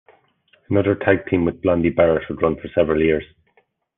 [0.67, 3.23] Another tag team with Blondie Barrett would run for several years.